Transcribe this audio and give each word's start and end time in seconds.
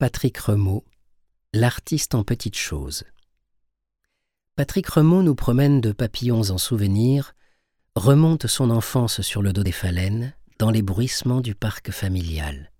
Patrick 0.00 0.36
Remaud, 0.38 0.84
l'artiste 1.52 2.16
en 2.16 2.24
petites 2.24 2.56
choses. 2.56 3.04
Patrick 4.56 4.88
Remaud 4.88 5.22
nous 5.22 5.36
promène 5.36 5.80
de 5.80 5.92
papillons 5.92 6.50
en 6.50 6.58
souvenirs, 6.58 7.36
remonte 7.94 8.48
son 8.48 8.70
enfance 8.70 9.20
sur 9.20 9.40
le 9.40 9.52
dos 9.52 9.62
des 9.62 9.70
phalènes, 9.70 10.34
dans 10.58 10.72
les 10.72 10.82
bruissements 10.82 11.40
du 11.40 11.54
parc 11.54 11.92
familial. 11.92 12.72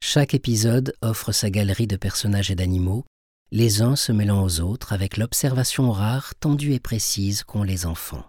Chaque 0.00 0.32
épisode 0.32 0.94
offre 1.02 1.32
sa 1.32 1.50
galerie 1.50 1.86
de 1.86 1.96
personnages 1.96 2.50
et 2.50 2.54
d'animaux, 2.54 3.04
les 3.50 3.82
uns 3.82 3.94
se 3.94 4.10
mêlant 4.10 4.42
aux 4.42 4.60
autres 4.60 4.94
avec 4.94 5.18
l'observation 5.18 5.92
rare, 5.92 6.34
tendue 6.36 6.72
et 6.72 6.80
précise 6.80 7.44
qu'ont 7.44 7.62
les 7.62 7.84
enfants. 7.84 8.24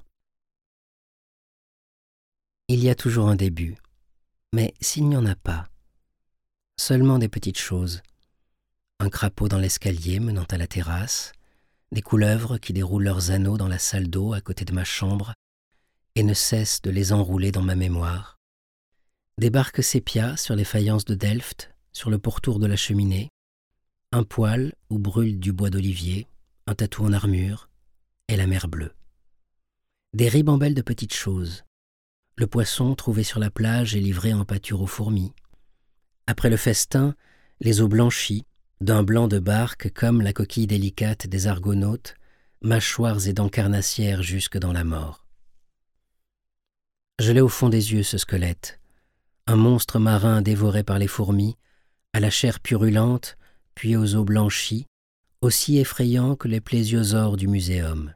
Il 2.67 2.83
y 2.83 2.89
a 2.89 2.95
toujours 2.95 3.29
un 3.29 3.37
début, 3.37 3.77
mais 4.51 4.73
s'il 4.81 5.07
n'y 5.07 5.15
en 5.15 5.25
a 5.25 5.35
pas, 5.35 5.69
seulement 6.77 7.19
des 7.19 7.29
petites 7.29 7.57
choses. 7.57 8.01
Un 8.99 9.09
crapaud 9.09 9.47
dans 9.47 9.59
l'escalier 9.59 10.19
menant 10.19 10.45
à 10.49 10.57
la 10.57 10.67
terrasse, 10.67 11.31
des 11.91 12.01
couleuvres 12.01 12.57
qui 12.57 12.73
déroulent 12.73 13.03
leurs 13.03 13.31
anneaux 13.31 13.57
dans 13.57 13.67
la 13.67 13.79
salle 13.79 14.09
d'eau 14.09 14.33
à 14.33 14.41
côté 14.41 14.65
de 14.65 14.73
ma 14.73 14.83
chambre 14.83 15.33
et 16.15 16.23
ne 16.23 16.33
cessent 16.33 16.81
de 16.81 16.91
les 16.91 17.11
enrouler 17.11 17.51
dans 17.51 17.61
ma 17.61 17.75
mémoire, 17.75 18.39
des 19.39 19.49
barques 19.49 19.83
sépia 19.83 20.37
sur 20.37 20.55
les 20.55 20.63
faïences 20.63 21.05
de 21.05 21.15
Delft, 21.15 21.73
sur 21.91 22.09
le 22.09 22.19
pourtour 22.19 22.59
de 22.59 22.67
la 22.67 22.75
cheminée, 22.75 23.29
un 24.11 24.23
poêle 24.23 24.73
où 24.89 24.99
brûle 24.99 25.39
du 25.39 25.51
bois 25.51 25.71
d'olivier, 25.71 26.27
un 26.67 26.75
tatou 26.75 27.03
en 27.03 27.13
armure 27.13 27.69
et 28.27 28.37
la 28.37 28.47
mer 28.47 28.67
bleue. 28.67 28.93
Des 30.13 30.29
ribambelles 30.29 30.75
de 30.75 30.83
petites 30.83 31.15
choses, 31.15 31.63
le 32.35 32.45
poisson 32.45 32.93
trouvé 32.93 33.23
sur 33.23 33.39
la 33.39 33.49
plage 33.49 33.95
et 33.95 33.99
livré 33.99 34.33
en 34.33 34.45
pâture 34.45 34.81
aux 34.81 34.87
fourmis, 34.87 35.33
après 36.27 36.49
le 36.49 36.57
festin, 36.57 37.15
les 37.59 37.81
eaux 37.81 37.87
blanchies, 37.87 38.45
d'un 38.81 39.03
blanc 39.03 39.27
de 39.27 39.39
barque 39.39 39.91
comme 39.93 40.21
la 40.21 40.33
coquille 40.33 40.67
délicate 40.67 41.27
des 41.27 41.47
argonautes, 41.47 42.15
mâchoires 42.61 43.27
et 43.27 43.33
dents 43.33 43.49
carnassières 43.49 44.23
jusque 44.23 44.57
dans 44.57 44.73
la 44.73 44.83
mort. 44.83 45.25
Je 47.19 47.31
l'ai 47.31 47.41
au 47.41 47.49
fond 47.49 47.69
des 47.69 47.93
yeux, 47.93 48.03
ce 48.03 48.17
squelette, 48.17 48.79
un 49.47 49.55
monstre 49.55 49.99
marin 49.99 50.41
dévoré 50.41 50.83
par 50.83 50.99
les 50.99 51.07
fourmis, 51.07 51.57
à 52.13 52.19
la 52.19 52.29
chair 52.29 52.59
purulente, 52.59 53.37
puis 53.75 53.95
aux 53.95 54.15
eaux 54.15 54.25
blanchies, 54.25 54.87
aussi 55.41 55.77
effrayant 55.77 56.35
que 56.35 56.47
les 56.47 56.61
plésiosaures 56.61 57.37
du 57.37 57.47
muséum. 57.47 58.13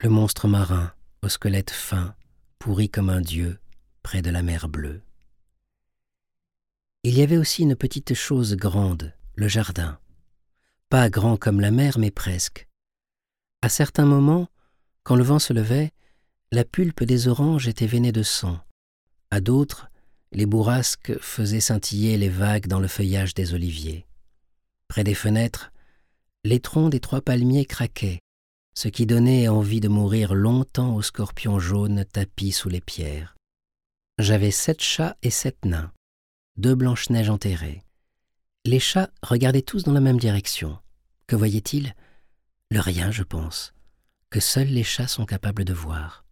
Le 0.00 0.08
monstre 0.08 0.48
marin, 0.48 0.92
au 1.22 1.28
squelette 1.28 1.70
fin, 1.70 2.14
pourri 2.58 2.90
comme 2.90 3.10
un 3.10 3.20
dieu, 3.20 3.58
près 4.02 4.22
de 4.22 4.30
la 4.30 4.42
mer 4.42 4.68
bleue. 4.68 5.02
Il 7.04 7.18
y 7.18 7.22
avait 7.22 7.36
aussi 7.36 7.62
une 7.62 7.74
petite 7.74 8.14
chose 8.14 8.54
grande, 8.54 9.12
le 9.34 9.48
jardin. 9.48 9.98
Pas 10.88 11.10
grand 11.10 11.36
comme 11.36 11.60
la 11.60 11.72
mer, 11.72 11.98
mais 11.98 12.12
presque. 12.12 12.68
À 13.60 13.68
certains 13.68 14.06
moments, 14.06 14.46
quand 15.02 15.16
le 15.16 15.24
vent 15.24 15.40
se 15.40 15.52
levait, 15.52 15.90
la 16.52 16.64
pulpe 16.64 17.02
des 17.02 17.26
oranges 17.26 17.66
était 17.66 17.88
veinée 17.88 18.12
de 18.12 18.22
sang. 18.22 18.60
À 19.32 19.40
d'autres, 19.40 19.88
les 20.30 20.46
bourrasques 20.46 21.18
faisaient 21.20 21.58
scintiller 21.58 22.16
les 22.18 22.28
vagues 22.28 22.68
dans 22.68 22.78
le 22.78 22.86
feuillage 22.86 23.34
des 23.34 23.52
oliviers. 23.52 24.06
Près 24.86 25.02
des 25.02 25.14
fenêtres, 25.14 25.72
les 26.44 26.60
troncs 26.60 26.92
des 26.92 27.00
trois 27.00 27.20
palmiers 27.20 27.64
craquaient, 27.64 28.20
ce 28.76 28.86
qui 28.86 29.06
donnait 29.06 29.48
envie 29.48 29.80
de 29.80 29.88
mourir 29.88 30.34
longtemps 30.34 30.94
aux 30.94 31.02
scorpions 31.02 31.58
jaunes 31.58 32.04
tapis 32.04 32.52
sous 32.52 32.68
les 32.68 32.80
pierres. 32.80 33.34
J'avais 34.18 34.52
sept 34.52 34.80
chats 34.80 35.16
et 35.22 35.30
sept 35.30 35.64
nains 35.64 35.90
deux 36.56 36.74
Blanche-Neige 36.74 37.30
enterrées. 37.30 37.82
Les 38.64 38.78
chats 38.78 39.10
regardaient 39.22 39.62
tous 39.62 39.84
dans 39.84 39.92
la 39.92 40.00
même 40.00 40.20
direction. 40.20 40.78
Que 41.26 41.36
voyaient-ils 41.36 41.94
Le 42.70 42.80
rien, 42.80 43.10
je 43.10 43.22
pense, 43.22 43.72
que 44.30 44.40
seuls 44.40 44.68
les 44.68 44.84
chats 44.84 45.08
sont 45.08 45.24
capables 45.24 45.64
de 45.64 45.72
voir. 45.72 46.24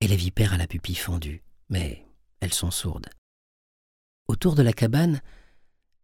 Et 0.00 0.08
les 0.08 0.16
vipères 0.16 0.54
à 0.54 0.58
la 0.58 0.66
pupille 0.66 0.94
fendue, 0.94 1.42
mais 1.68 2.06
elles 2.40 2.54
sont 2.54 2.70
sourdes. 2.70 3.08
Autour 4.28 4.54
de 4.54 4.62
la 4.62 4.72
cabane, 4.72 5.20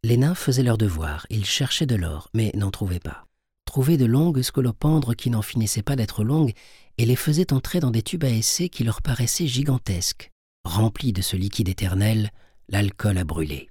les 0.02 0.16
nains 0.16 0.34
faisaient 0.34 0.62
leur 0.62 0.78
devoir, 0.78 1.26
ils 1.30 1.46
cherchaient 1.46 1.86
de 1.86 1.96
l'or, 1.96 2.30
mais 2.34 2.50
n'en 2.54 2.70
trouvaient 2.70 3.00
pas. 3.00 3.26
Trouvaient 3.64 3.96
de 3.96 4.04
longues 4.04 4.42
scolopendres 4.42 5.14
qui 5.14 5.30
n'en 5.30 5.42
finissaient 5.42 5.82
pas 5.82 5.96
d'être 5.96 6.24
longues 6.24 6.52
et 6.98 7.06
les 7.06 7.16
faisaient 7.16 7.52
entrer 7.52 7.80
dans 7.80 7.90
des 7.90 8.02
tubes 8.02 8.24
à 8.24 8.30
essai 8.30 8.68
qui 8.68 8.82
leur 8.82 9.02
paraissaient 9.02 9.46
gigantesques, 9.46 10.32
remplis 10.64 11.12
de 11.12 11.22
ce 11.22 11.36
liquide 11.36 11.68
éternel, 11.68 12.30
l'alcool 12.70 13.16
a 13.18 13.24
brûlé. 13.24 13.70